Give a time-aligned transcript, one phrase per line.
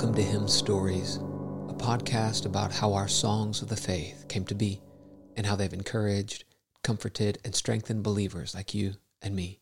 [0.00, 4.54] Welcome to Hymn Stories, a podcast about how our songs of the faith came to
[4.54, 4.80] be
[5.36, 6.44] and how they've encouraged,
[6.82, 9.60] comforted, and strengthened believers like you and me.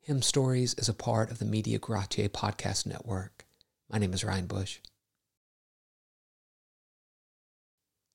[0.00, 3.44] Hymn Stories is a part of the Media Gratiae podcast network.
[3.90, 4.78] My name is Ryan Bush.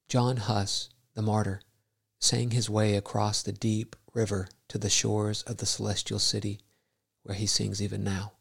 [0.08, 1.62] John Huss, the martyr,
[2.20, 6.62] sang his way across the deep river to the shores of the celestial city,
[7.22, 8.32] where he sings even now.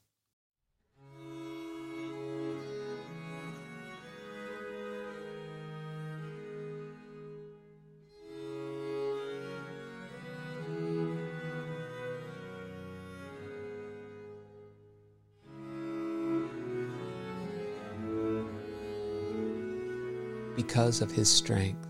[20.58, 21.86] Because of his strength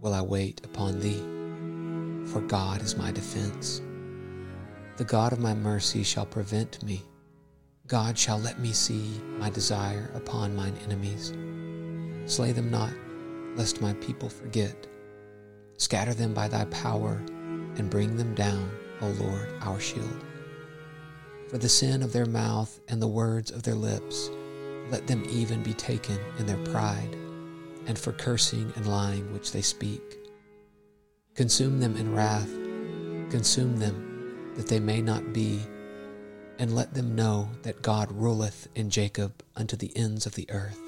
[0.00, 1.20] will I wait upon thee,
[2.32, 3.82] for God is my defense.
[4.96, 7.02] The God of my mercy shall prevent me.
[7.86, 11.34] God shall let me see my desire upon mine enemies.
[12.24, 12.94] Slay them not,
[13.54, 14.86] lest my people forget.
[15.76, 17.22] Scatter them by thy power,
[17.76, 18.70] and bring them down,
[19.02, 20.24] O Lord, our shield.
[21.50, 24.30] For the sin of their mouth and the words of their lips,
[24.88, 27.14] let them even be taken in their pride
[27.86, 30.02] and for cursing and lying which they speak.
[31.34, 32.50] Consume them in wrath,
[33.30, 35.60] consume them, that they may not be,
[36.58, 40.80] and let them know that God ruleth in Jacob unto the ends of the earth.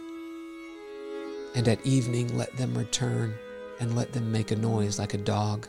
[1.55, 3.35] And at evening let them return,
[3.81, 5.69] and let them make a noise like a dog,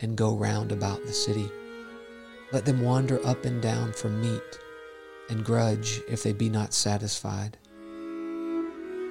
[0.00, 1.50] and go round about the city.
[2.52, 4.60] Let them wander up and down for meat,
[5.28, 7.58] and grudge if they be not satisfied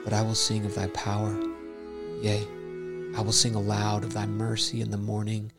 [0.05, 1.35] but I will sing of thy power.
[2.21, 2.47] Yea,
[3.17, 5.51] I will sing aloud of thy mercy in the morning,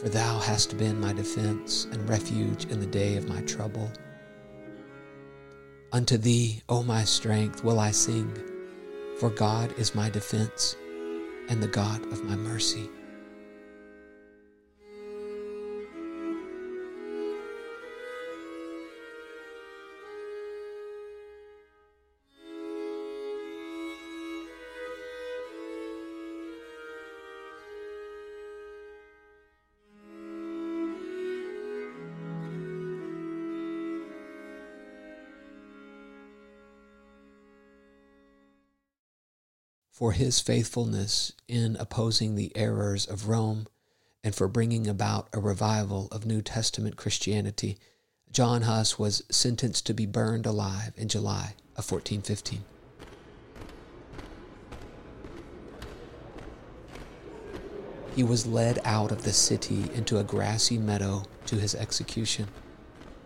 [0.00, 3.90] for thou hast been my defense and refuge in the day of my trouble.
[5.90, 8.36] Unto thee, O my strength, will I sing,
[9.18, 10.76] for God is my defense
[11.48, 12.90] and the God of my mercy.
[39.94, 43.68] For his faithfulness in opposing the errors of Rome
[44.24, 47.78] and for bringing about a revival of New Testament Christianity,
[48.32, 52.64] John Huss was sentenced to be burned alive in July of 1415.
[58.16, 62.48] He was led out of the city into a grassy meadow to his execution.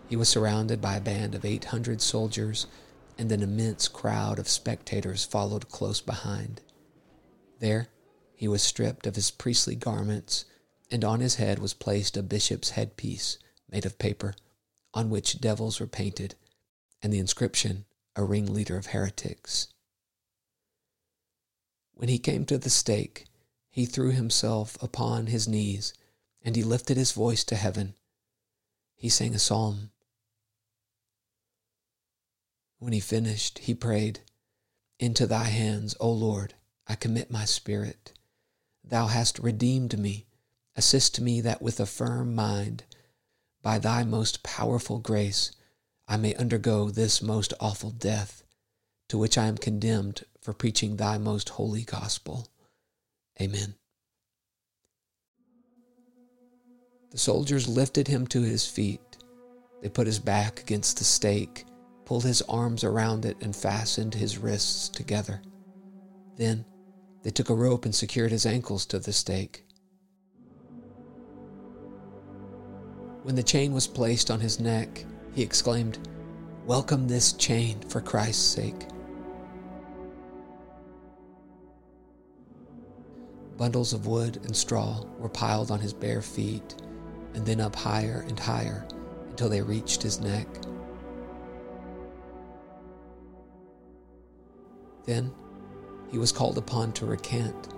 [0.07, 2.67] He was surrounded by a band of 800 soldiers
[3.19, 6.61] and an immense crowd of spectators followed close behind.
[7.59, 7.89] There
[8.33, 10.45] he was stripped of his priestly garments,
[10.89, 13.37] and on his head was placed a bishop's headpiece
[13.69, 14.35] made of paper,
[14.93, 16.35] on which devils were painted,
[17.01, 17.83] and the inscription,
[18.15, 19.67] A ringleader of heretics.
[21.93, 23.25] When he came to the stake,
[23.69, 25.93] he threw himself upon his knees,
[26.41, 27.95] and he lifted his voice to heaven.
[28.95, 29.91] He sang a psalm
[32.79, 34.21] when he finished, he prayed,
[34.99, 36.55] Into thy hands, O Lord,
[36.87, 38.13] I commit my spirit.
[38.83, 40.25] Thou hast redeemed me.
[40.75, 42.85] Assist me that with a firm mind,
[43.61, 45.51] by thy most powerful grace,
[46.07, 48.43] I may undergo this most awful death,
[49.09, 52.47] to which I am condemned for preaching thy most holy gospel.
[53.41, 53.75] Amen.
[57.11, 59.17] The soldiers lifted him to his feet.
[59.81, 61.65] They put his back against the stake
[62.09, 65.43] pulled his arms around it, and fastened his wrists together.
[66.37, 66.65] Then
[67.21, 69.63] they took a rope and secured his ankles to the stake.
[73.21, 75.99] When the chain was placed on his neck, he exclaimed,
[76.65, 78.87] Welcome this chain for Christ's sake.
[83.55, 86.73] Bundles of wood and straw were piled on his bare feet
[87.35, 88.87] and then up higher and higher
[89.29, 90.47] until they reached his neck.
[95.09, 95.33] Then
[96.11, 97.69] he was called upon to recant,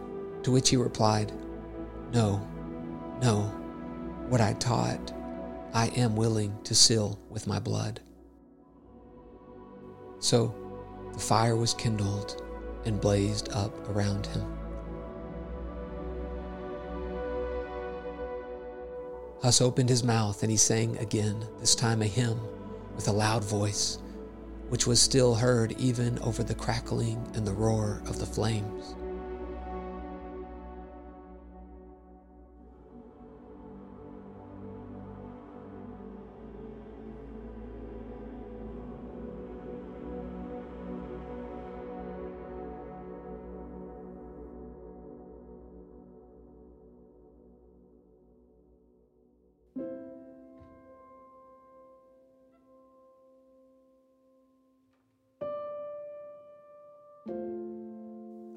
[0.43, 1.31] to which he replied,
[2.11, 2.45] No,
[3.21, 3.43] no,
[4.27, 5.13] what I taught,
[5.73, 8.01] I am willing to seal with my blood.
[10.19, 10.53] So
[11.13, 12.43] the fire was kindled
[12.83, 14.45] and blazed up around him.
[19.41, 22.41] Huss opened his mouth and he sang again, this time a hymn
[22.93, 23.99] with a loud voice
[24.71, 28.95] which was still heard even over the crackling and the roar of the flames.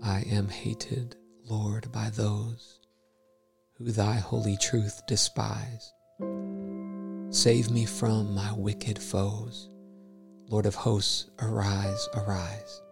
[0.03, 2.81] I am hated, Lord, by those
[3.75, 5.93] who thy holy truth despise.
[7.31, 9.69] Save me from my wicked foes.
[10.49, 12.83] Lord of hosts, arise, arise.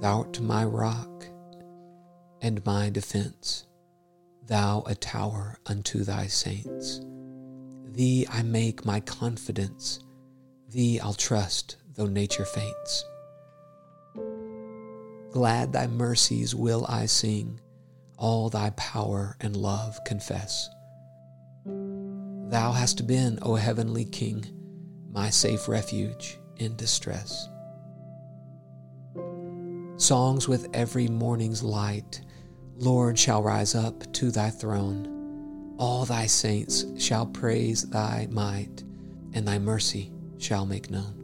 [0.00, 1.26] Thou art my rock
[2.40, 3.66] and my defense,
[4.46, 7.00] thou a tower unto thy saints.
[7.84, 10.00] Thee I make my confidence,
[10.68, 13.04] thee I'll trust though nature faints.
[15.30, 17.60] Glad thy mercies will I sing,
[18.18, 20.68] all thy power and love confess.
[21.64, 24.44] Thou hast been, O heavenly King,
[25.12, 27.48] my safe refuge in distress.
[29.98, 32.22] Songs with every morning's light,
[32.76, 35.76] Lord, shall rise up to thy throne.
[35.78, 38.82] All thy saints shall praise thy might,
[39.32, 41.19] and thy mercy shall make known.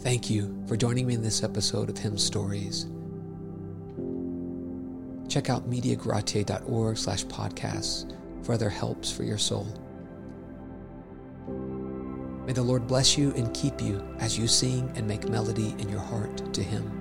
[0.00, 2.86] Thank you for joining me in this episode of Hymn Stories.
[5.28, 8.10] Check out mediagratiae.org slash podcasts
[8.42, 9.66] for other helps for your soul.
[12.46, 15.90] May the Lord bless you and keep you as you sing and make melody in
[15.90, 16.99] your heart to Him.